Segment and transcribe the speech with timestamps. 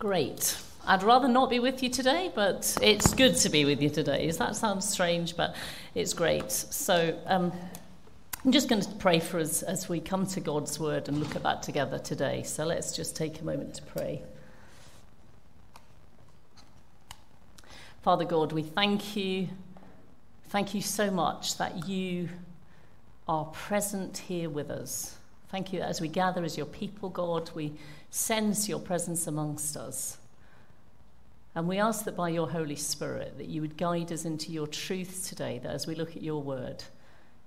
[0.00, 0.56] Great.
[0.86, 4.30] I'd rather not be with you today, but it's good to be with you today.
[4.30, 5.54] That sounds strange, but
[5.94, 6.50] it's great.
[6.50, 7.52] So um,
[8.42, 11.36] I'm just going to pray for us as we come to God's word and look
[11.36, 12.44] at that together today.
[12.44, 14.22] So let's just take a moment to pray.
[18.00, 19.50] Father God, we thank you.
[20.48, 22.30] Thank you so much that you
[23.28, 25.19] are present here with us.
[25.50, 27.72] Thank you as we gather as your people, God, we
[28.10, 30.18] sense your presence amongst us.
[31.54, 34.68] And we ask that by your Holy Spirit that you would guide us into your
[34.68, 36.84] truth today, that as we look at your word,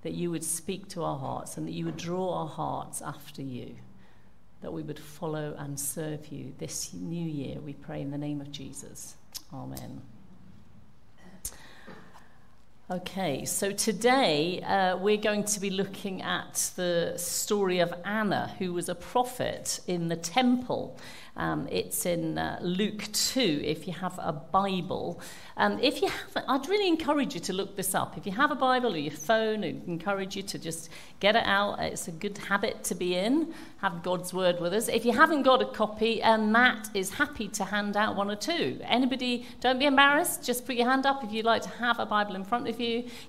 [0.01, 3.41] that you would speak to our hearts and that you would draw our hearts after
[3.41, 3.73] you,
[4.61, 7.59] that we would follow and serve you this new year.
[7.61, 9.15] We pray in the name of Jesus.
[9.53, 10.01] Amen.
[12.91, 18.73] Okay, so today uh, we're going to be looking at the story of Anna, who
[18.73, 20.97] was a prophet in the temple.
[21.35, 25.19] Um, it's in uh, Luke 2 if you have a Bible.
[25.57, 28.17] Um, if you haven't, I'd really encourage you to look this up.
[28.17, 31.45] If you have a Bible or your phone, I'd encourage you to just get it
[31.45, 31.79] out.
[31.79, 33.51] It's a good habit to be in.
[33.77, 34.89] Have God's Word with us.
[34.89, 38.35] If you haven't got a copy, um, Matt is happy to hand out one or
[38.35, 38.79] two.
[38.83, 40.43] Anybody, don't be embarrassed.
[40.43, 42.72] Just put your hand up if you'd like to have a Bible in front of
[42.72, 42.72] you.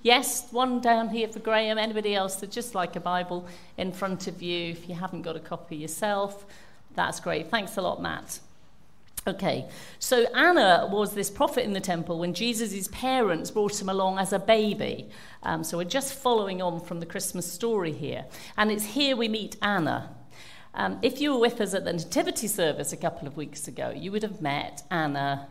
[0.03, 1.79] Yes, one down here for Graham.
[1.79, 5.37] Anybody else that just like a Bible in front of you if you haven't got
[5.37, 6.45] a copy yourself.
[6.95, 7.51] That's great.
[7.51, 8.41] Thanks a lot, Matt.
[9.27, 9.67] Okay,
[9.99, 14.35] so Anna was this prophet in the temple when Jesus' parents brought him along as
[14.35, 15.09] a baby.
[15.43, 18.27] Um, so we're just following on from the Christmas story here.
[18.59, 20.15] And it's here we meet Anna.
[20.75, 23.91] Um, if you were with us at the Nativity service a couple of weeks ago,
[23.91, 25.49] you would have met Anna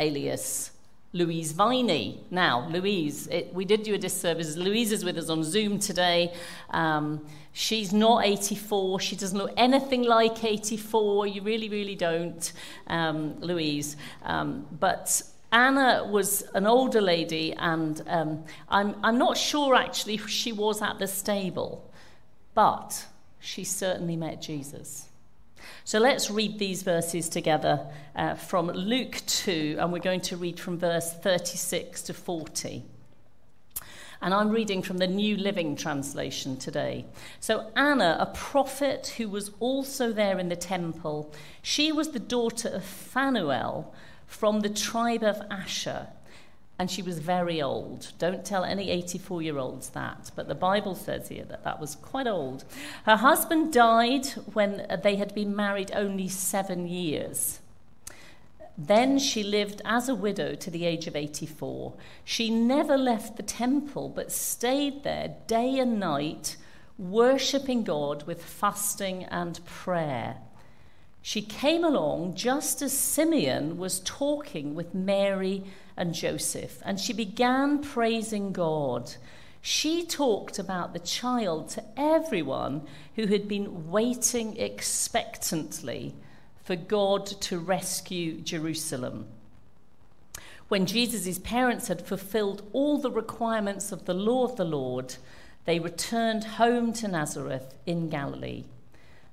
[0.00, 0.72] alias
[1.16, 2.20] Louise Viney.
[2.30, 4.56] Now, Louise, it, we did do a disservice.
[4.56, 6.34] Louise is with us on Zoom today.
[6.70, 9.00] Um, she's not 84.
[9.00, 11.26] She doesn't look anything like 84.
[11.26, 12.52] You really, really don't,
[12.88, 13.96] um, Louise.
[14.24, 20.28] Um, but Anna was an older lady, and um, I'm, I'm not sure actually if
[20.28, 21.90] she was at the stable,
[22.54, 23.06] but
[23.40, 25.08] she certainly met Jesus.
[25.84, 30.58] So let's read these verses together uh, from Luke 2, and we're going to read
[30.58, 32.82] from verse 36 to 40.
[34.22, 37.04] And I'm reading from the New Living Translation today.
[37.38, 41.32] So, Anna, a prophet who was also there in the temple,
[41.62, 43.94] she was the daughter of Phanuel
[44.26, 46.08] from the tribe of Asher
[46.78, 48.12] and she was very old.
[48.18, 51.94] Don't tell any 84 year olds that, but the Bible says here that that was
[51.96, 52.64] quite old.
[53.04, 57.60] Her husband died when uh, they had been married only seven years.
[58.78, 61.94] Then she lived as a widow to the age of 84.
[62.24, 66.56] She never left the temple, but stayed there day and night,
[66.98, 70.36] worshipping God with fasting and prayer.
[71.22, 75.64] She came along just as Simeon was talking with Mary
[75.96, 79.14] and Joseph, and she began praising God.
[79.62, 82.86] She talked about the child to everyone
[83.16, 86.14] who had been waiting expectantly
[86.62, 89.26] for God to rescue Jerusalem.
[90.68, 95.14] When Jesus' parents had fulfilled all the requirements of the law of the Lord,
[95.64, 98.64] they returned home to Nazareth in Galilee.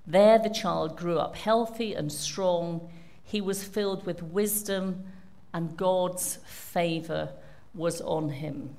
[0.06, 2.90] There the child grew up healthy and strong.
[3.24, 5.06] He was filled with wisdom
[5.54, 7.30] and God's favor
[7.74, 8.76] was on him.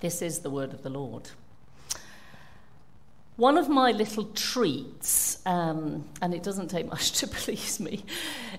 [0.00, 1.30] This is the word of the Lord.
[3.36, 8.04] One of my little treats, um, and it doesn't take much to please me,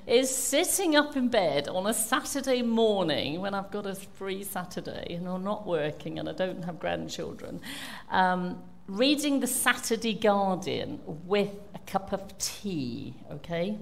[0.05, 5.13] is sitting up in bed on a Saturday morning when I've got a free Saturday
[5.15, 7.61] and I'm not working and I don't have grandchildren,
[8.09, 13.77] um, reading the Saturday Guardian with a cup of tea, okay?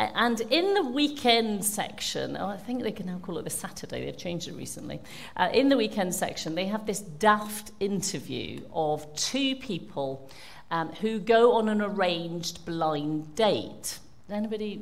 [0.00, 4.06] And in the weekend section, oh, I think they can now call it the Saturday,
[4.06, 4.98] they've changed it recently.
[5.36, 10.30] Uh, in the weekend section, they have this daft interview of two people
[10.70, 13.98] um, who go on an arranged blind date.
[14.30, 14.80] Anybody,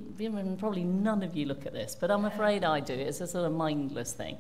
[0.58, 2.92] probably none of you look at this, but I'm afraid I do.
[2.92, 4.38] It's a sort of mindless thing.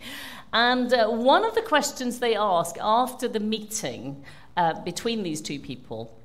[0.52, 4.22] And uh, one of the questions they ask after the meeting
[4.56, 6.16] uh, between these two people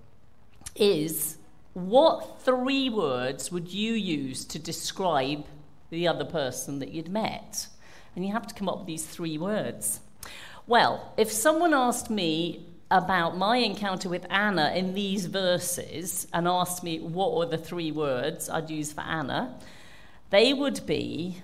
[0.76, 1.38] is
[1.74, 5.46] what three words would you use to describe
[5.90, 7.68] the other person that you'd met?
[8.16, 10.00] And you have to come up with these three words.
[10.68, 16.84] Well, if someone asked me about my encounter with Anna in these verses and asked
[16.84, 19.58] me what were the three words I'd use for Anna,
[20.30, 21.42] they would be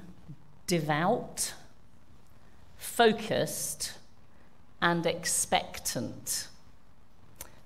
[0.67, 1.53] devout,
[2.77, 3.93] focused,
[4.81, 6.47] and expectant.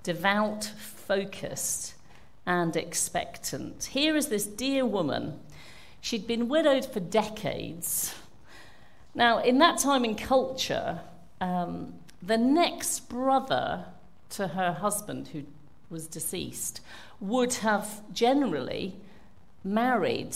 [0.01, 1.95] Devout, focused,
[2.45, 3.85] and expectant.
[3.85, 5.39] Here is this dear woman.
[6.01, 8.13] She'd been widowed for decades.
[9.15, 10.99] Now, in that time in culture,
[11.39, 13.85] um, the next brother
[14.31, 15.43] to her husband, who
[15.89, 16.81] was deceased,
[17.19, 18.95] would have generally
[19.63, 20.35] married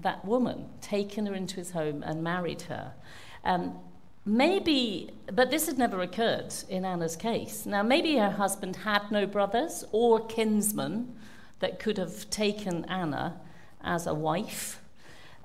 [0.00, 2.92] that woman, taken her into his home and married her.
[3.44, 3.78] Um,
[4.24, 7.66] maybe, but this had never occurred in Anna's case.
[7.66, 11.16] Now, maybe her husband had no brothers or kinsmen
[11.60, 13.40] that could have taken Anna
[13.82, 14.80] as a wife.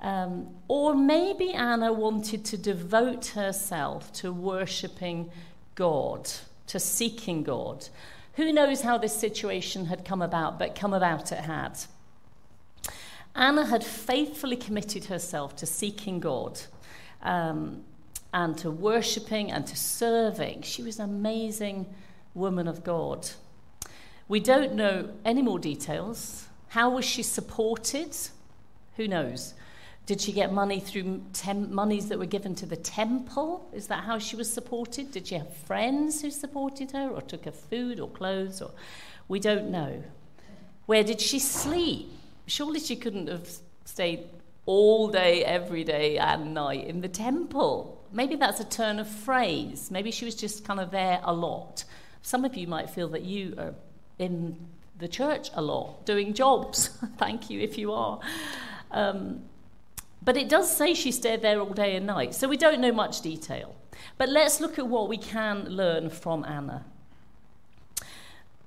[0.01, 5.31] Um, or maybe Anna wanted to devote herself to worshipping
[5.75, 6.29] God,
[6.67, 7.87] to seeking God.
[8.33, 11.79] Who knows how this situation had come about, but come about it had.
[13.35, 16.59] Anna had faithfully committed herself to seeking God
[17.21, 17.83] um,
[18.35, 20.61] and to worshipping and to serving.
[20.61, 21.87] She was an amazing
[22.33, 23.29] woman of God.
[24.27, 26.45] We don't know any more details.
[26.67, 28.13] How was she supported?
[28.97, 29.53] Who knows?
[30.05, 33.69] Did she get money through tem- monies that were given to the temple?
[33.73, 35.11] Is that how she was supported?
[35.11, 38.61] Did she have friends who supported her or took her food or clothes?
[38.61, 38.71] Or
[39.29, 40.03] we don't know.
[40.87, 42.11] Where did she sleep?
[42.47, 43.49] Surely she couldn't have
[43.85, 44.27] stayed
[44.65, 48.01] all day, every day, and night in the temple.
[48.15, 49.91] Maybe that's a turn of phrase.
[49.91, 51.83] Maybe she was just kind of there a lot.
[52.21, 53.75] Some of you might feel that you are
[54.17, 54.55] in
[54.97, 56.87] the church a lot, doing jobs.
[57.17, 58.21] Thank you if you are.
[58.91, 59.41] Um,
[60.23, 62.93] but it does say she stayed there all day and night, so we don't know
[62.93, 63.75] much detail.
[64.17, 66.85] But let's look at what we can learn from Anna.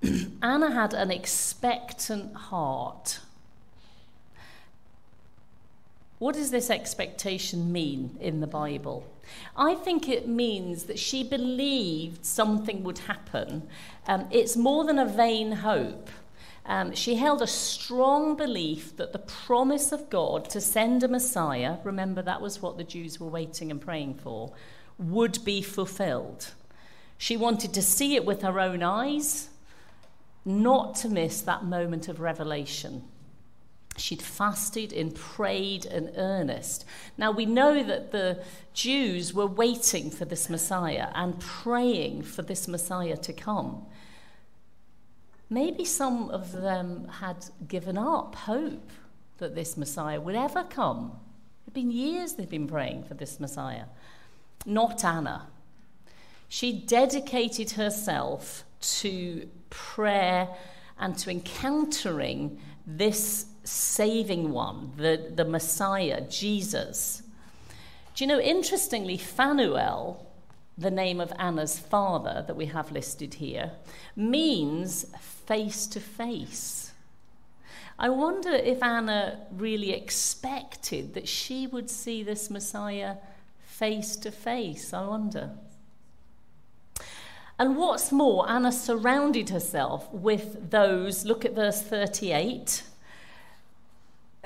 [0.43, 3.21] Anna had an expectant heart.
[6.19, 9.07] What does this expectation mean in the Bible?
[9.57, 13.69] I think it means that she believed something would happen.
[14.07, 16.11] Um, it's more than a vain hope.
[16.67, 21.77] Um, she held a strong belief that the promise of God to send a Messiah,
[21.85, 24.53] remember that was what the Jews were waiting and praying for,
[24.99, 26.53] would be fulfilled.
[27.17, 29.49] She wanted to see it with her own eyes,
[30.45, 33.05] not to miss that moment of revelation.
[33.99, 36.85] She'd fasted and prayed in earnest.
[37.17, 38.43] Now, we know that the
[38.73, 43.87] Jews were waiting for this Messiah and praying for this Messiah to come.
[45.51, 48.91] Maybe some of them had given up hope
[49.39, 51.13] that this Messiah would ever come.
[51.63, 53.85] It had been years they'd been praying for this Messiah.
[54.67, 55.47] Not Anna.
[56.49, 60.49] She dedicated herself to prayer
[60.99, 67.23] and to encountering this saving one, the, the Messiah, Jesus.
[68.15, 70.27] Do you know, interestingly, Phanuel,
[70.77, 73.73] the name of Anna's father that we have listed here,
[74.17, 75.07] means
[75.47, 76.93] face to face.
[77.99, 83.17] I wonder if Anna really expected that she would see this Messiah
[83.61, 84.93] face to face.
[84.93, 85.51] I wonder.
[87.59, 92.85] And what's more, Anna surrounded herself with those, look at verse 38,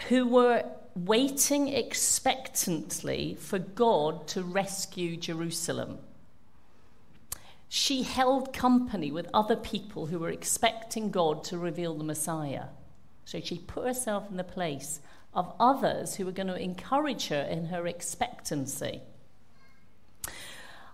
[0.09, 0.65] who were
[0.95, 5.99] waiting expectantly for God to rescue Jerusalem.
[7.69, 12.67] She held company with other people who were expecting God to reveal the Messiah.
[13.25, 15.01] So she put herself in the place
[15.33, 19.01] of others who were going to encourage her in her expectancy.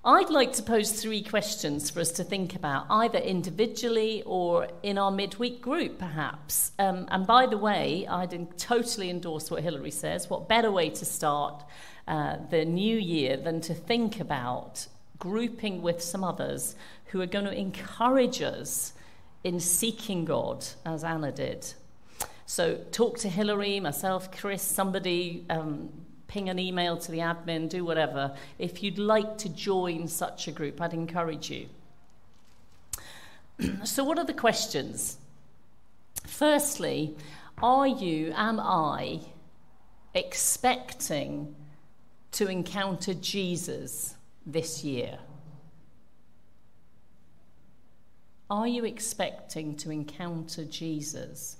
[0.08, 4.96] I'd like to pose three questions for us to think about, either individually or in
[4.96, 6.72] our midweek group, perhaps.
[6.78, 10.30] Um, and by the way, I'd totally endorse what Hilary says.
[10.30, 11.62] What better way to start
[12.06, 14.86] uh, the new year than to think about
[15.18, 16.74] grouping with some others
[17.08, 18.94] who are going to encourage us
[19.44, 21.74] in seeking God, as Anna did?
[22.46, 25.44] So, talk to Hilary, myself, Chris, somebody.
[25.50, 25.90] Um,
[26.28, 28.34] ping an email to the admin, do whatever.
[28.58, 31.68] If you'd like to join such a group, I'd encourage you.
[33.84, 35.16] so, what are the questions?
[36.26, 37.16] Firstly,
[37.62, 39.20] are you, am I,
[40.14, 41.56] expecting
[42.32, 44.14] to encounter Jesus
[44.46, 45.18] this year?
[48.50, 51.56] Are you expecting to encounter Jesus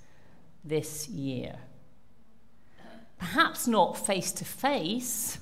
[0.65, 1.57] this year?
[3.19, 5.39] Perhaps not face to face,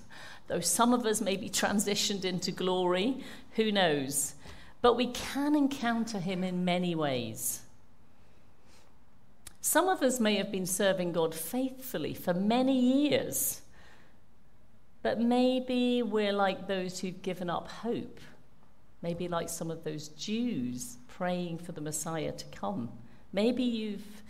[0.49, 4.35] though some of us may be transitioned into glory, who knows?
[4.83, 7.61] But we can encounter him in many ways.
[9.61, 13.61] Some of us may have been serving God faithfully for many years,
[15.02, 18.21] but maybe we're like those who've given up hope.
[19.02, 22.90] Maybe like some of those Jews praying for the Messiah to come.
[23.33, 24.23] Maybe you've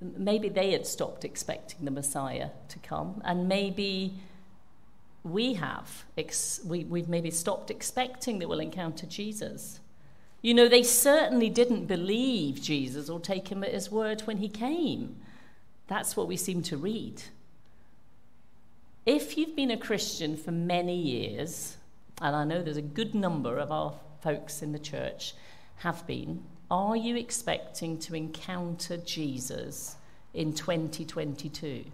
[0.00, 4.14] maybe they had stopped expecting the Messiah to come, and maybe
[5.24, 6.04] we have.
[6.16, 9.80] Ex- we, we've maybe stopped expecting that we'll encounter Jesus.
[10.40, 14.48] You know, they certainly didn't believe Jesus or take him at his word when he
[14.48, 15.16] came.
[15.88, 17.22] That's what we seem to read.
[19.04, 21.76] If you've been a Christian for many years,
[22.20, 25.34] and I know there's a good number of our folks in the church
[25.76, 29.96] have been, are you expecting to encounter Jesus
[30.34, 31.84] in 2022?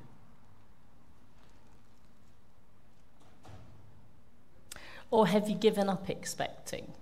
[5.11, 6.93] Or have you given up expecting?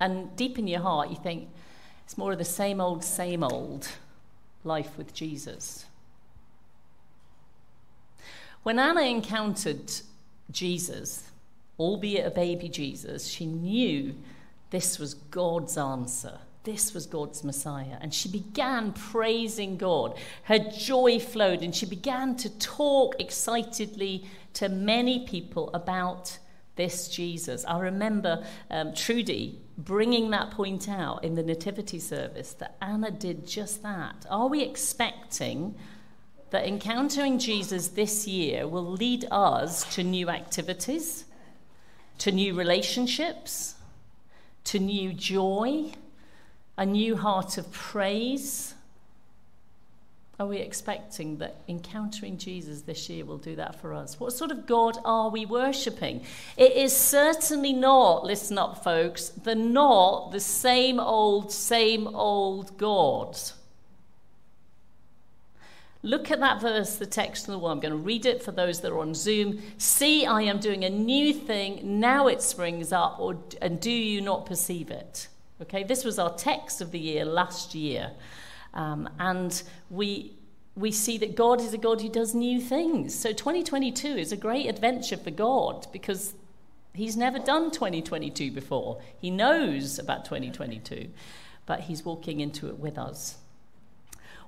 [0.00, 1.48] And deep in your heart, you think
[2.04, 3.88] it's more of the same old, same old
[4.64, 5.86] life with Jesus.
[8.62, 9.92] When Anna encountered
[10.50, 11.30] Jesus,
[11.78, 14.14] albeit a baby Jesus, she knew
[14.70, 16.38] this was God's answer.
[16.64, 17.96] This was God's Messiah.
[18.00, 20.18] And she began praising God.
[20.44, 26.38] Her joy flowed, and she began to talk excitedly to many people about
[26.74, 27.64] this Jesus.
[27.66, 33.46] I remember um, Trudy bringing that point out in the Nativity service that Anna did
[33.46, 34.26] just that.
[34.28, 35.76] Are we expecting
[36.50, 41.26] that encountering Jesus this year will lead us to new activities,
[42.18, 43.75] to new relationships,
[44.66, 45.92] to new joy,
[46.76, 48.74] a new heart of praise?
[50.38, 54.20] Are we expecting that encountering Jesus this year will do that for us?
[54.20, 56.26] What sort of God are we worshipping?
[56.58, 63.38] It is certainly not, listen up, folks, the not the same old, same old God.
[66.06, 67.72] Look at that verse, the text in the word.
[67.72, 69.60] I'm going to read it for those that are on Zoom.
[69.76, 71.98] See, I am doing a new thing.
[71.98, 75.26] Now it springs up, or, and do you not perceive it?
[75.60, 78.12] Okay, this was our text of the year last year.
[78.72, 79.60] Um, and
[79.90, 80.34] we,
[80.76, 83.12] we see that God is a God who does new things.
[83.12, 86.34] So 2022 is a great adventure for God because
[86.94, 89.02] He's never done 2022 before.
[89.18, 91.08] He knows about 2022,
[91.66, 93.38] but He's walking into it with us.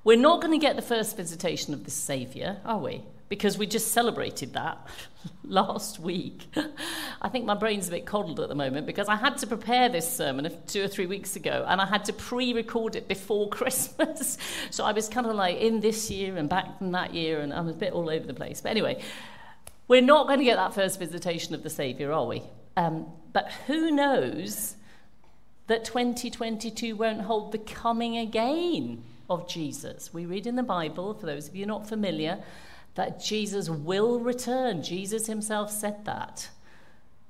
[0.08, 3.02] We're not going to get the first visitation of the Saviour, are we?
[3.28, 4.86] because we just celebrated that
[5.44, 6.46] last week.
[7.20, 9.90] I think my brain's a bit coddled at the moment because I had to prepare
[9.90, 13.48] this sermon two or three weeks ago and I had to pre record it before
[13.50, 14.38] Christmas.
[14.70, 17.52] so I was kind of like in this year and back from that year and
[17.52, 18.62] I'm a bit all over the place.
[18.62, 19.02] But anyway,
[19.88, 22.42] we're not going to get that first visitation of the Saviour, are we?
[22.78, 24.76] Um, but who knows
[25.66, 30.12] that 2022 won't hold the coming again of Jesus?
[30.12, 32.38] We read in the Bible, for those of you not familiar,
[32.94, 34.82] that Jesus will return.
[34.82, 36.48] Jesus himself said that.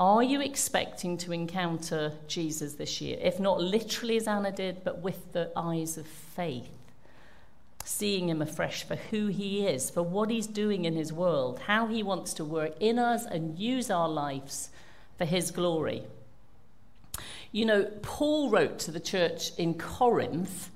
[0.01, 3.19] Are you expecting to encounter Jesus this year?
[3.21, 6.71] If not literally as Anna did, but with the eyes of faith,
[7.85, 11.89] seeing him afresh for who he is, for what he's doing in his world, how
[11.89, 14.71] he wants to work in us and use our lives
[15.17, 16.05] for his glory.
[17.51, 20.71] You know, Paul wrote to the church in Corinth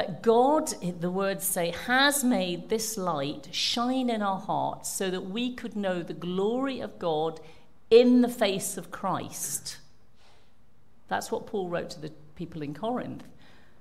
[0.00, 5.28] that God, the words say, has made this light shine in our hearts so that
[5.28, 7.38] we could know the glory of God
[7.90, 9.76] in the face of Christ.
[11.08, 13.24] That's what Paul wrote to the people in Corinth.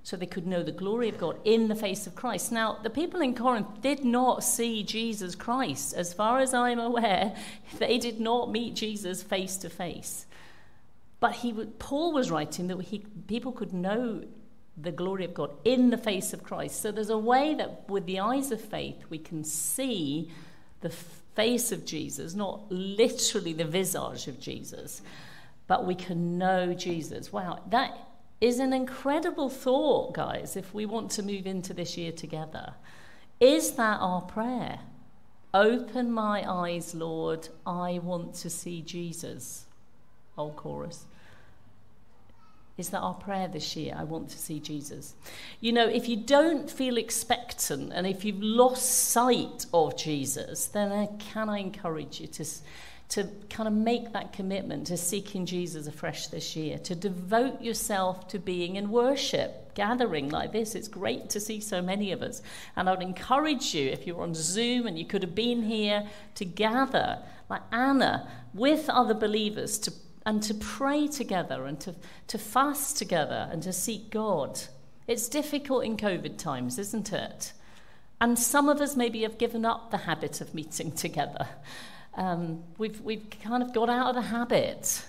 [0.03, 2.51] So they could know the glory of God in the face of Christ.
[2.51, 5.93] Now, the people in Corinth did not see Jesus Christ.
[5.93, 7.33] As far as I'm aware,
[7.77, 10.25] they did not meet Jesus face to face.
[11.21, 14.25] But he, Paul was writing that he, people could know
[14.81, 16.81] the glory of God in the face of Christ.
[16.81, 20.31] So there's a way that with the eyes of faith we can see
[20.81, 25.01] the face of Jesus, not literally the visage of Jesus,
[25.67, 27.31] but we can know Jesus.
[27.31, 27.97] Wow, that
[28.41, 32.73] is an incredible thought, guys, if we want to move into this year together.
[33.39, 34.79] Is that our prayer?
[35.53, 37.49] Open my eyes, Lord.
[37.65, 39.65] I want to see Jesus.
[40.37, 41.05] Old chorus.
[42.79, 43.93] Is that our prayer this year?
[43.97, 45.13] I want to see Jesus.
[45.59, 50.93] You know, if you don't feel expectant and if you've lost sight of Jesus, then
[50.93, 52.45] I, can I encourage you to,
[53.09, 58.29] to kind of make that commitment to seeking Jesus afresh this year, to devote yourself
[58.29, 60.73] to being in worship, gathering like this.
[60.73, 62.41] It's great to see so many of us.
[62.77, 66.07] And I would encourage you, if you're on Zoom and you could have been here,
[66.35, 67.19] to gather
[67.49, 69.91] like Anna with other believers to
[70.25, 71.95] and to pray together and to,
[72.27, 74.59] to fast together and to seek God.
[75.07, 77.53] It's difficult in COVID times, isn't it?
[78.21, 81.47] And some of us maybe have given up the habit of meeting together.
[82.15, 85.05] Um, we've, we've kind of got out of the habit.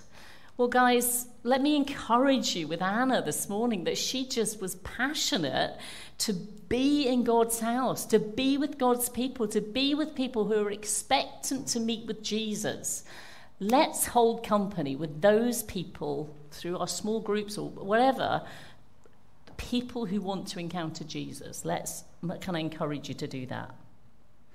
[0.57, 5.77] Well, guys, let me encourage you with Anna this morning that she just was passionate
[6.19, 10.67] to be in God's house, to be with God's people, to be with people who
[10.67, 13.05] are expectant to meet with Jesus.
[13.61, 18.43] Let's hold company with those people through our small groups or whatever,
[19.59, 21.67] people who want to encounter Jesus.
[21.67, 22.05] Let's,
[22.41, 23.75] can I encourage you to do that?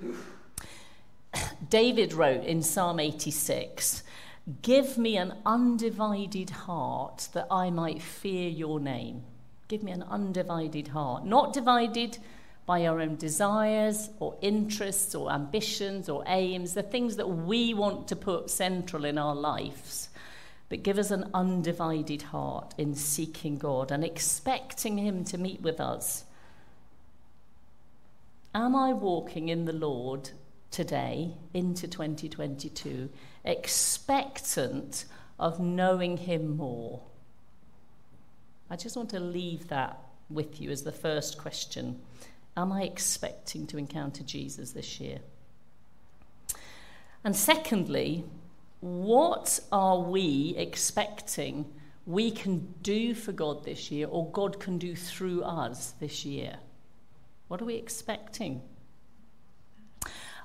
[1.69, 4.03] David wrote in Psalm 86
[4.61, 9.23] Give me an undivided heart that I might fear your name.
[9.67, 12.19] Give me an undivided heart, not divided
[12.65, 18.07] by our own desires or interests or ambitions or aims, the things that we want
[18.07, 20.09] to put central in our lives.
[20.69, 25.79] But give us an undivided heart in seeking God and expecting Him to meet with
[25.79, 26.25] us.
[28.55, 30.31] Am I walking in the Lord
[30.71, 33.09] today into 2022,
[33.43, 35.05] expectant
[35.37, 37.01] of knowing Him more?
[38.69, 42.01] I just want to leave that with you as the first question.
[42.57, 45.19] Am I expecting to encounter Jesus this year?
[47.23, 48.23] And secondly,
[48.79, 51.65] what are we expecting
[52.05, 56.57] we can do for God this year or God can do through us this year?
[57.47, 58.61] What are we expecting?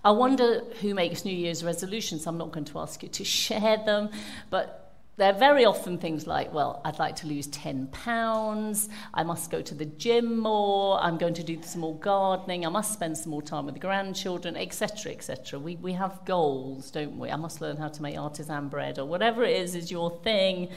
[0.02, 2.26] I wonder who makes New Year's resolutions.
[2.26, 4.08] I'm not going to ask you to share them,
[4.48, 4.79] but
[5.20, 9.60] they're very often things like, well, I'd like to lose 10 pounds, I must go
[9.60, 13.30] to the gym more, I'm going to do some more gardening, I must spend some
[13.30, 15.58] more time with the grandchildren, etc., etc.
[15.58, 17.28] We, we have goals, don't we?
[17.28, 20.70] I must learn how to make artisan bread, or whatever it is, is your thing.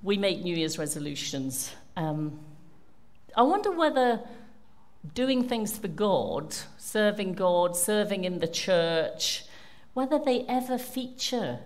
[0.00, 1.74] We make New Year's resolutions.
[1.96, 2.38] Um,
[3.36, 4.20] I wonder whether
[5.12, 9.44] doing things for God, serving God, serving in the church,
[9.92, 11.58] whether they ever feature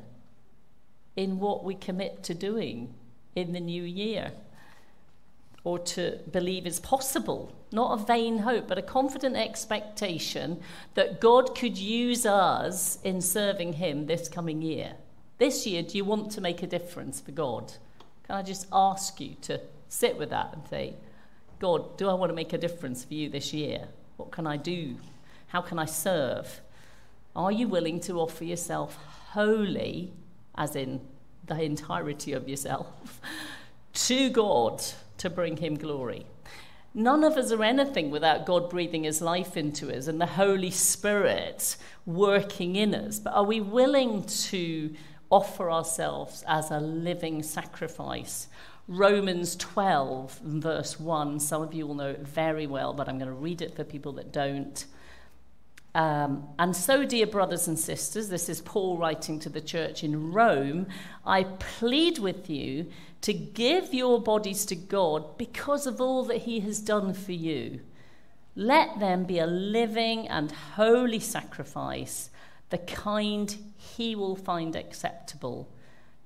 [1.16, 2.94] in what we commit to doing
[3.34, 4.32] in the new year
[5.64, 7.52] or to believe is possible.
[7.70, 10.60] Not a vain hope, but a confident expectation
[10.94, 14.94] that God could use us in serving Him this coming year.
[15.38, 17.72] This year, do you want to make a difference for God?
[18.24, 20.94] Can I just ask you to sit with that and say,
[21.60, 23.88] God, do I want to make a difference for you this year?
[24.16, 24.96] What can I do?
[25.48, 26.60] How can I serve?
[27.36, 28.98] Are you willing to offer yourself
[29.30, 30.12] wholly
[30.54, 31.00] as in
[31.46, 33.20] the entirety of yourself,
[33.92, 34.82] to God
[35.18, 36.26] to bring Him glory.
[36.94, 40.70] None of us are anything without God breathing His life into us and the Holy
[40.70, 43.18] Spirit working in us.
[43.18, 44.94] But are we willing to
[45.30, 48.48] offer ourselves as a living sacrifice?
[48.88, 51.40] Romans 12, verse 1.
[51.40, 53.84] Some of you will know it very well, but I'm going to read it for
[53.84, 54.84] people that don't.
[55.94, 60.32] Um, and so, dear brothers and sisters, this is Paul writing to the church in
[60.32, 60.86] Rome.
[61.26, 62.86] I plead with you
[63.20, 67.80] to give your bodies to God because of all that He has done for you.
[68.56, 72.30] Let them be a living and holy sacrifice,
[72.70, 75.68] the kind He will find acceptable.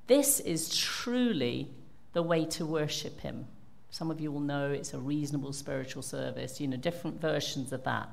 [0.07, 1.71] This is truly
[2.13, 3.47] the way to worship Him.
[3.91, 7.83] Some of you will know it's a reasonable spiritual service, you know, different versions of
[7.83, 8.09] that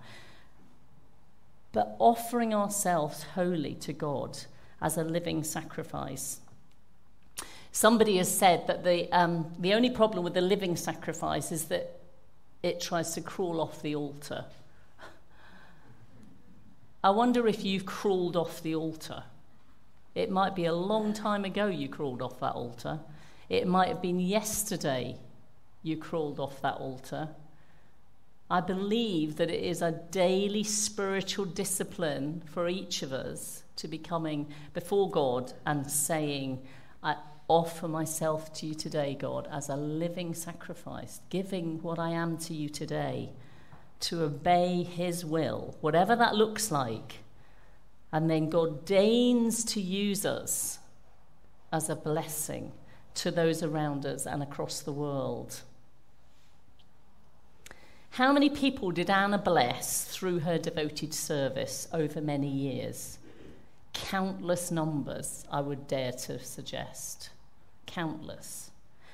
[1.74, 4.40] but offering ourselves wholly to God
[4.82, 6.40] as a living sacrifice.
[7.72, 12.00] Somebody has said that the, um, the only problem with the living sacrifice is that
[12.62, 14.46] it tries to crawl off the altar.
[17.04, 19.24] I wonder if you've crawled off the altar.
[20.16, 23.00] It might be a long time ago you crawled off that altar.
[23.50, 25.18] It might have been yesterday
[25.82, 27.30] you crawled off that altar.
[28.50, 33.98] I believe that it is a daily spiritual discipline for each of us to be
[33.98, 36.62] coming before God and saying,
[37.02, 37.16] I
[37.48, 42.54] offer myself to you today, God, as a living sacrifice, giving what I am to
[42.54, 43.32] you today
[44.02, 47.20] to obey His will, whatever that looks like.
[48.12, 50.80] And then God deigns to use us
[51.72, 52.72] as a blessing
[53.16, 55.62] to those around us and across the world.
[58.13, 63.17] How many people did Anna bless through her devoted service over many years?
[63.91, 67.32] Countless numbers, I would dare to suggest.
[67.88, 68.69] Countless.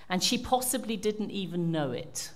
[0.10, 2.32] And she possibly didn't even know it.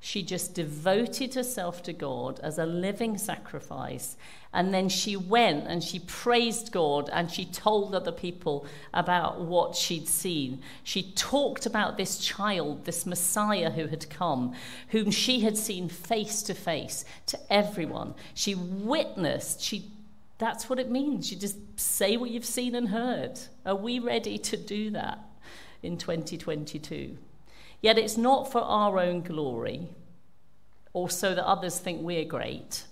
[0.00, 4.16] She just devoted herself to God as a living sacrifice.
[4.52, 9.74] And then she went and she praised God and she told other people about what
[9.74, 10.62] she'd seen.
[10.84, 14.54] She talked about this child, this Messiah who had come,
[14.88, 18.14] whom she had seen face to face to everyone.
[18.34, 19.90] She witnessed, she
[20.38, 21.32] That's what it means.
[21.32, 23.40] You just say what you've seen and heard.
[23.66, 25.18] Are we ready to do that
[25.82, 27.18] in 2022?
[27.80, 29.88] Yet it's not for our own glory
[30.92, 32.84] or so that others think we're great.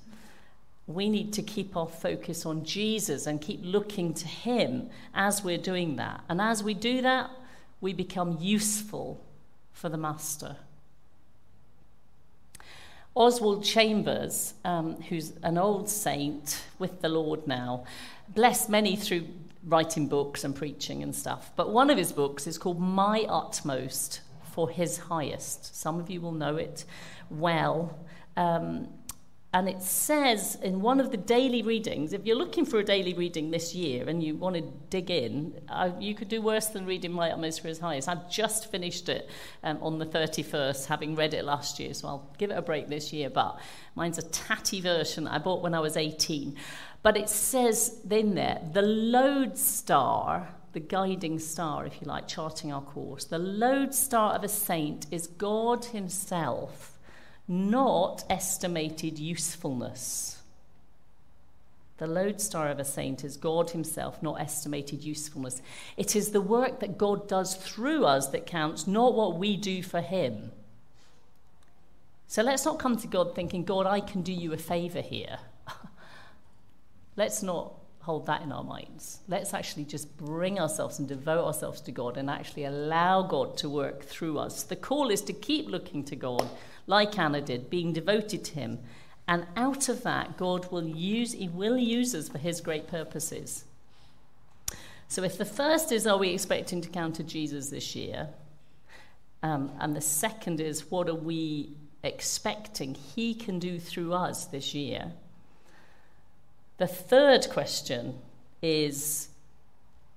[0.87, 5.59] We need to keep our focus on Jesus and keep looking to Him as we're
[5.59, 6.23] doing that.
[6.29, 7.31] And as we do that,
[7.81, 9.21] we become useful
[9.73, 10.57] for the Master.
[13.17, 17.85] Oswald Chambers, um, who's an old saint with the Lord now,
[18.29, 19.27] blessed many through
[19.67, 21.51] writing books and preaching and stuff.
[21.57, 24.21] But one of his books is called My Utmost
[24.57, 25.77] for His Highest.
[25.77, 26.87] Some of you will know it
[27.29, 27.99] well.
[28.39, 28.89] Um,
[29.53, 33.13] and it says in one of the daily readings, if you're looking for a daily
[33.13, 36.87] reading this year and you want to dig in, uh, you could do worse than
[36.87, 38.09] reading My Utmost for His Highest.
[38.09, 39.29] I've just finished it
[39.63, 42.89] um, on the 31st, having read it last year, so I'll give it a break
[42.89, 43.29] this year.
[43.29, 43.61] But
[43.95, 46.57] mine's a tatty version that I bought when I was 18.
[47.03, 52.83] But it says in there, the lodestar, the guiding star, if you like, charting our
[52.83, 56.99] course, the lodestar of a saint is God Himself
[57.49, 60.37] not estimated usefulness.
[61.97, 65.63] The lodestar of a saint is God Himself, not estimated usefulness.
[65.97, 69.83] It is the work that God does through us that counts, not what we do
[69.83, 70.53] for Him.
[72.27, 75.39] So let's not come to God thinking, God, I can do you a favor here.
[77.17, 77.73] let's not
[78.07, 79.19] hold that in our minds.
[79.27, 83.69] Let's actually just bring ourselves and devote ourselves to God and actually allow God to
[83.69, 84.63] work through us.
[84.63, 86.49] The call is to keep looking to God
[86.87, 88.79] like Anna did, being devoted to him.
[89.27, 93.65] And out of that, God will use, he will use us for his great purposes.
[95.09, 98.29] So if the first is, are we expecting to encounter Jesus this year?
[99.43, 104.75] Um, and the second is, what are we expecting he can do through us this
[104.75, 105.11] year?
[106.79, 108.19] The third question
[108.63, 109.29] is,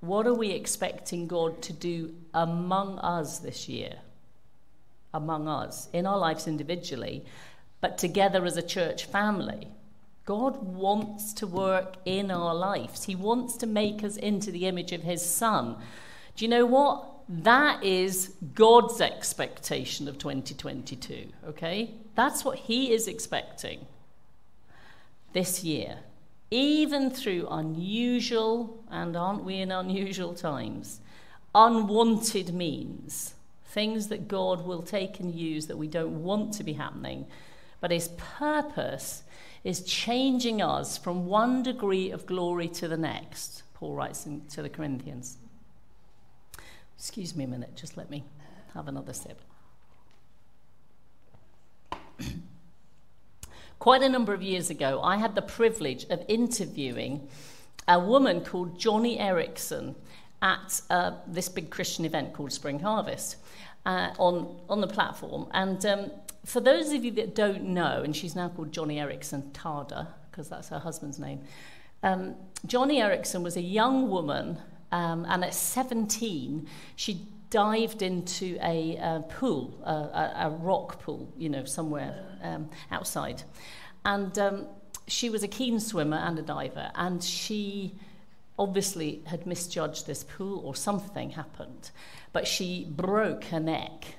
[0.02, 3.96] what are we expecting God to do among us this year?
[5.14, 7.26] among us, in our lives individually,
[7.82, 9.68] but together as a church family.
[10.26, 13.06] God wants to work in our lives.
[13.06, 15.76] He wants to make us into the image of His Son.
[16.36, 17.06] Do you know what?
[17.28, 21.96] That is God's expectation of 2022, okay?
[22.16, 23.88] That's what He is expecting
[25.34, 26.00] this year,
[26.52, 31.00] even through unusual, and aren't we in unusual times,
[31.54, 33.34] unwanted means
[33.66, 37.28] things that God will take and use that we don't want to be happening.
[37.82, 39.24] But his purpose
[39.64, 44.62] is changing us from one degree of glory to the next, Paul writes in, to
[44.62, 45.38] the Corinthians.
[46.98, 48.24] Excuse me a minute, just let me
[48.74, 49.40] have another sip.
[53.80, 57.30] Quite a number of years ago, I had the privilege of interviewing
[57.88, 59.96] a woman called Joni Eareckson
[60.42, 63.38] at uh, this big Christian event called Spring Harvest
[63.86, 65.48] uh, on, on the platform.
[65.52, 66.12] And um,
[66.46, 70.50] for those of you that don't know, and she's now called Joni Eareckson Tada, because
[70.50, 71.40] that's her husband's name,
[72.04, 72.36] um,
[72.68, 74.58] Joni Eareckson was a young woman,
[74.92, 81.50] um, and at 17, she dived into a, pool, a, a, a, rock pool, you
[81.50, 83.44] know, somewhere um, outside.
[84.06, 84.68] And um,
[85.08, 87.96] she was a keen swimmer and a diver, and she
[88.58, 91.92] obviously had misjudged this pool or something happened,
[92.34, 94.16] but she broke her neck.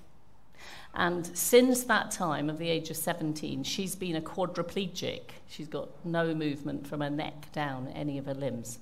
[0.94, 5.22] And since that time, of the age of 17, she's been a quadriplegic.
[5.48, 8.80] She's got no movement from her neck down any of her limbs.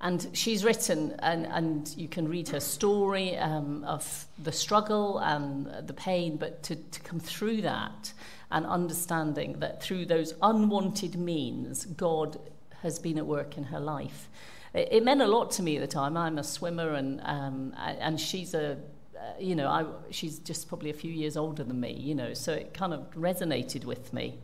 [0.00, 5.86] And she's written, and, and you can read her story um, of the struggle and
[5.86, 8.12] the pain, but to, to come through that
[8.50, 12.38] and understanding that through those unwanted means, God
[12.82, 14.28] has been at work in her life.
[14.72, 16.16] It, it meant a lot to me at the time.
[16.16, 18.78] I'm a swimmer, and um, and she's a
[19.18, 22.34] uh, you know, I, she's just probably a few years older than me, you know,
[22.34, 24.38] so it kind of resonated with me.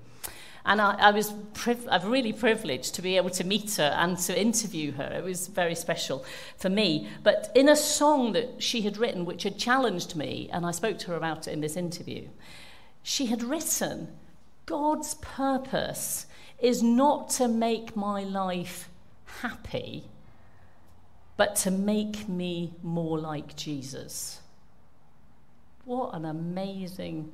[0.66, 4.16] And I, I was priv- I'm really privileged to be able to meet her and
[4.18, 5.12] to interview her.
[5.12, 6.24] It was very special
[6.56, 7.08] for me.
[7.22, 10.98] But in a song that she had written, which had challenged me, and I spoke
[11.00, 12.28] to her about it in this interview,
[13.02, 14.08] she had written,
[14.64, 16.26] God's purpose
[16.58, 18.88] is not to make my life
[19.42, 20.08] happy,
[21.36, 24.40] but to make me more like Jesus.
[25.84, 27.32] What an amazing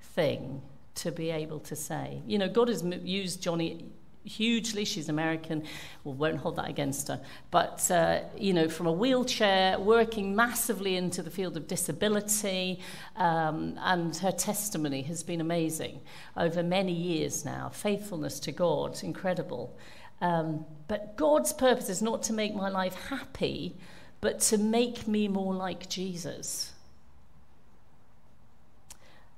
[0.00, 0.62] thing
[0.98, 2.22] to be able to say.
[2.26, 3.84] You know, God has used Joni
[4.24, 4.84] hugely.
[4.84, 5.64] She's American.
[6.04, 7.20] We won't hold that against her.
[7.50, 12.80] But, uh, you know, from a wheelchair, working massively into the field of disability,
[13.16, 16.00] um, and her testimony has been amazing
[16.36, 17.70] over many years now.
[17.70, 19.76] Faithfulness to God, incredible.
[20.20, 23.76] Um, but God's purpose is not to make my life happy,
[24.20, 26.72] but to make me more like Jesus.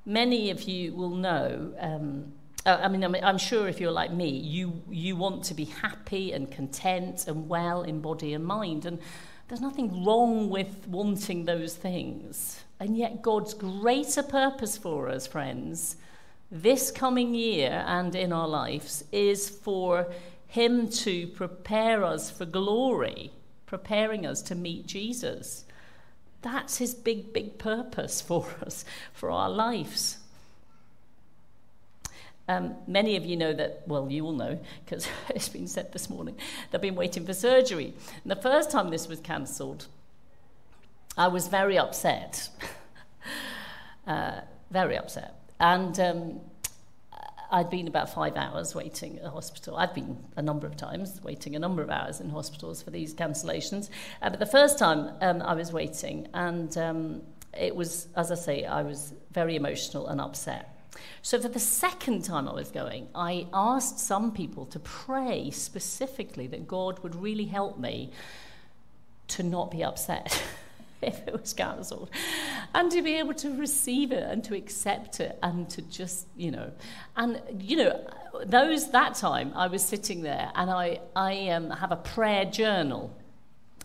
[0.05, 1.75] Many of you will know.
[1.79, 2.33] Um,
[2.67, 6.33] uh, I mean, I'm sure if you're like me, you, you want to be happy
[6.33, 8.85] and content and well in body and mind.
[8.85, 8.99] And
[9.49, 12.61] there's nothing wrong with wanting those things.
[12.79, 15.97] And yet, God's greater purpose for us, friends,
[16.51, 20.13] this coming year and in our lives, is for
[20.47, 23.33] Him to prepare us for glory,
[23.67, 25.65] preparing us to meet Jesus.
[26.43, 30.19] That's his big, big purpose for us, for our lives.
[32.49, 36.11] Um, many of you know that, well, you all know, because it's been said this
[36.11, 36.37] morning,
[36.71, 37.95] they've been waiting for surgery.
[38.25, 39.87] And the first time this was cancelled,
[41.17, 42.49] I was very upset.
[44.07, 45.35] uh, very upset.
[45.61, 46.41] And um,
[47.51, 49.77] I'd been about five hours waiting at the hospital.
[49.77, 53.13] I've been a number of times waiting a number of hours in hospitals for these
[53.15, 53.91] cancellations.
[54.23, 57.23] Uh, but the first time um, I was waiting, and um,
[57.59, 60.77] it was, as I say, I was very emotional and upset.
[61.23, 66.47] So, for the second time I was going, I asked some people to pray specifically
[66.49, 68.13] that God would really help me
[69.29, 70.43] to not be upset.
[71.03, 72.11] if it was cancelled,
[72.75, 76.51] and to be able to receive it and to accept it and to just, you
[76.51, 76.71] know,
[77.17, 78.07] and you know,
[78.45, 83.17] those that time I was sitting there and I I um, have a prayer journal.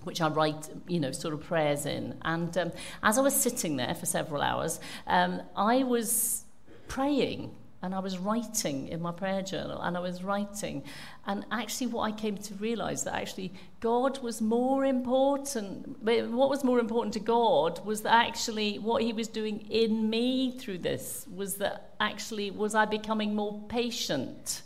[0.03, 2.13] Which I write, you know, sort of prayers in.
[2.21, 6.43] And um, as I was sitting there for several hours, um, I was
[6.87, 7.49] praying
[7.85, 10.83] and I was writing in my prayer journal and I was writing.
[11.27, 16.01] And actually, what I came to realize that actually God was more important.
[16.01, 20.51] What was more important to God was that actually what He was doing in me
[20.51, 24.63] through this was that actually, was I becoming more patient?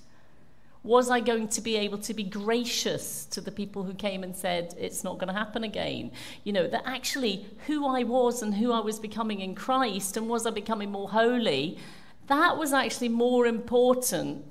[0.82, 4.34] Was I going to be able to be gracious to the people who came and
[4.34, 6.12] said, it's not going to happen again?
[6.46, 10.30] You know, that actually who I was and who I was becoming in Christ, and
[10.30, 11.78] was I becoming more holy?
[12.30, 14.46] That was actually more important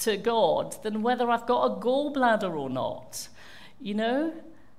[0.00, 3.28] to God than whether I've got a gallbladder or not,
[3.80, 4.32] you know?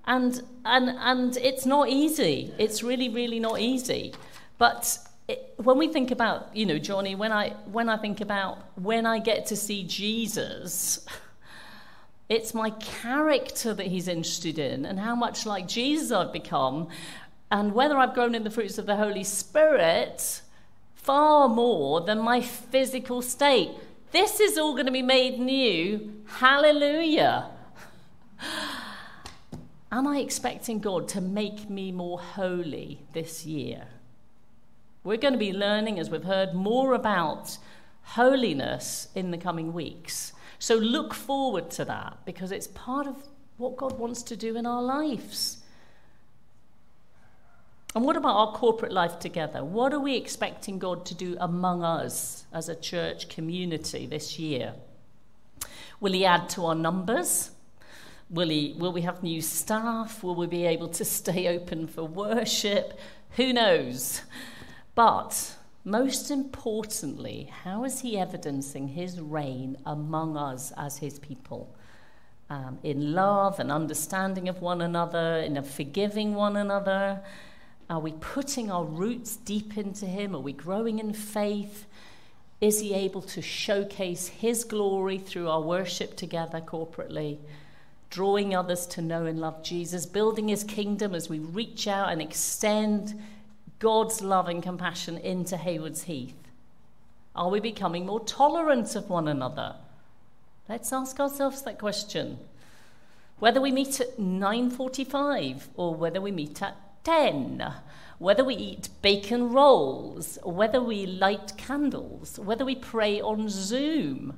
[0.05, 2.53] And, and, and it's not easy.
[2.57, 4.13] It's really, really not easy.
[4.57, 4.97] But
[5.29, 9.05] it, when we think about, you know, Joni, when I, when I think about when
[9.05, 11.05] I get to see Jesus,
[12.29, 16.89] it's my character that he's interested in and how much like Jesus I've become
[17.49, 20.41] and whether I've grown in the fruits of the Holy Spirit
[21.03, 23.71] far more than my physical state.
[24.11, 26.23] This is all going to be made new.
[26.25, 27.49] Hallelujah.
[29.91, 33.87] Am I expecting God to make me more holy this year?
[35.03, 37.57] We're going to be learning, as we've heard, more about
[38.03, 40.33] holiness in the coming weeks.
[40.57, 43.17] So look forward to that because it's part of
[43.57, 45.62] what God wants to do in our lives.
[47.95, 49.63] And what about our corporate life together?
[49.63, 54.73] What are we expecting God to do among us as a church community this year?
[55.99, 57.51] Will He add to our numbers?
[58.31, 60.23] Will, he, will we have new staff?
[60.23, 62.97] Will we be able to stay open for worship?
[63.31, 64.21] Who knows?
[64.95, 71.75] But most importantly, how is He evidencing His reign among us as His people?
[72.49, 77.21] Um, in love and understanding of one another, in forgiving one another
[77.93, 80.35] are we putting our roots deep into Him?
[80.35, 81.85] Are we growing in faith?
[82.59, 87.37] Is He able to showcase His glory through our worship together corporately?
[88.09, 92.19] Drawing others to know and love Jesus, building His kingdom as we reach out and
[92.19, 93.21] extend
[93.77, 96.47] God's love and compassion into Haywards Heath?
[97.35, 99.75] Are we becoming more tolerant of one another?
[100.67, 102.39] Let's ask ourselves that question.
[103.37, 107.63] Whether we meet at 9:45 or whether we meet at 10,
[108.17, 114.37] whether we eat bacon rolls, whether we light candles, whether we pray on Zoom.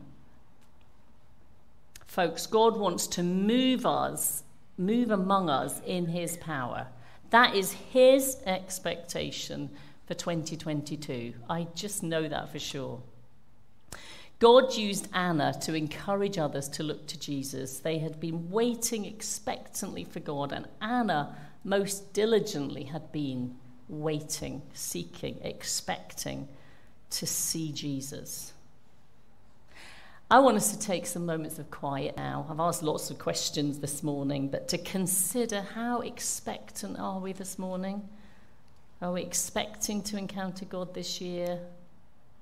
[2.07, 4.43] Folks, God wants to move us,
[4.77, 6.87] move among us in His power.
[7.29, 9.69] That is His expectation
[10.07, 11.33] for 2022.
[11.49, 13.01] I just know that for sure.
[14.39, 17.79] God used Anna to encourage others to look to Jesus.
[17.79, 23.55] They had been waiting expectantly for God, and Anna most diligently had been
[23.89, 26.47] waiting, seeking, expecting
[27.09, 28.53] to see Jesus.
[30.29, 32.47] I want us to take some moments of quiet now.
[32.49, 37.59] I've asked lots of questions this morning, but to consider how expectant are we this
[37.59, 38.09] morning?
[39.01, 41.59] Are we expecting to encounter God this year?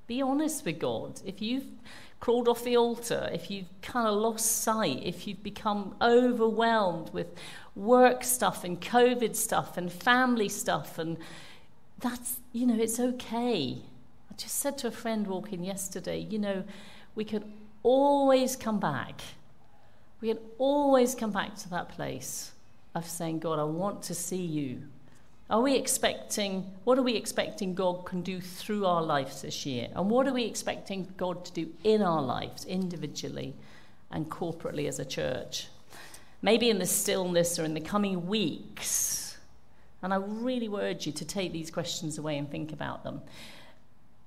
[0.07, 1.21] Be honest with God.
[1.25, 1.65] If you've
[2.19, 7.27] crawled off the altar, if you've kind of lost sight, if you've become overwhelmed with
[7.75, 11.17] work stuff and COVID stuff and family stuff, and
[11.99, 13.77] that's, you know, it's okay.
[14.31, 16.63] I just said to a friend walking yesterday, you know,
[17.15, 17.43] we could
[17.83, 19.21] always come back.
[20.21, 22.53] We can always come back to that place
[22.95, 24.83] of saying, God, I want to see you.
[25.49, 29.89] Are we expecting, what are we expecting God can do through our lives this year?
[29.95, 33.53] And what are we expecting God to do in our lives individually
[34.09, 35.67] and corporately as a church?
[36.41, 39.37] Maybe in the stillness or in the coming weeks.
[40.01, 43.21] And I really urge you to take these questions away and think about them.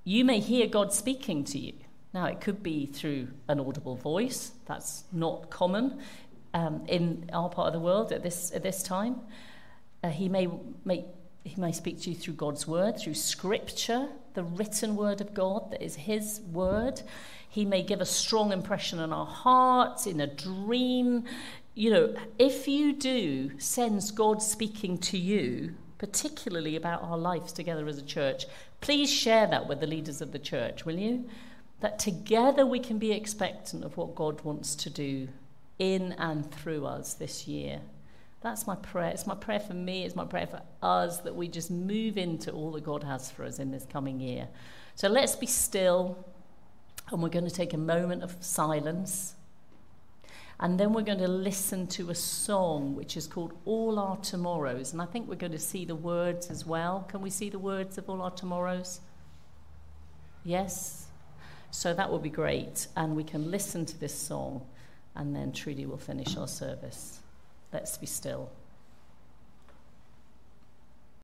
[0.03, 1.73] You may hear God speaking to you.
[2.13, 5.99] Now, it could be through an audible voice, that's not common
[6.53, 9.19] um, in our part of the world at this, at this time.
[10.03, 10.47] Uh, he, may,
[11.43, 15.71] he may speak to you through God's word, through scripture, the written word of God
[15.71, 17.01] that is his word.
[17.49, 21.23] He may give a strong impression in our hearts, in a dream.
[21.73, 27.87] You know, if you do sense God speaking to you, particularly about our lives together
[27.87, 28.45] as a church,
[28.81, 31.27] please share that with the leaders of the church, will you?
[31.79, 35.29] That together we can be expectant of what God wants to do
[35.79, 37.81] in and through us this year.
[38.47, 39.09] That's my prayer.
[39.09, 42.49] It's my prayer for me, it's my prayer for us that we just move into
[42.53, 44.47] all that God has for us in this coming year.
[44.95, 46.17] So let's be still,
[47.11, 49.35] and we're going to take a moment of silence.
[50.61, 54.93] And then we're going to listen to a song which is called All Our Tomorrows.
[54.93, 57.05] And I think we're going to see the words as well.
[57.09, 59.01] Can we see the words of All Our Tomorrows?
[60.45, 61.07] Yes?
[61.71, 62.87] So that will be great.
[62.95, 64.65] And we can listen to this song
[65.17, 67.19] and then Trudy will finish our service.
[67.71, 68.49] Let's be still.